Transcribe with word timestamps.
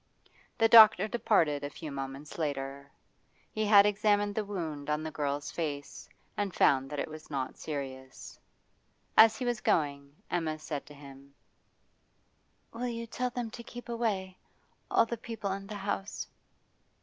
The 0.57 0.67
doctor 0.67 1.07
departed 1.07 1.63
a 1.63 1.69
few 1.69 1.91
moments 1.91 2.39
later. 2.39 2.91
He 3.51 3.65
had 3.67 3.85
examined 3.85 4.33
the 4.33 4.43
wound 4.43 4.89
on 4.89 5.03
the 5.03 5.11
girl's 5.11 5.51
face, 5.51 6.09
and 6.35 6.55
found 6.55 6.89
that 6.89 6.97
it 6.97 7.07
was 7.07 7.29
not 7.29 7.55
serious. 7.55 8.39
As 9.15 9.37
he 9.37 9.45
was 9.45 9.61
going, 9.61 10.15
Emma 10.31 10.57
said 10.57 10.87
to 10.87 10.95
him: 10.95 11.35
'Will 12.73 12.87
you 12.87 13.05
tell 13.05 13.29
them 13.29 13.51
to 13.51 13.61
keep 13.61 13.89
away 13.89 14.39
all 14.89 15.05
the 15.05 15.17
people 15.17 15.51
in 15.51 15.67
the 15.67 15.75
house? 15.75 16.27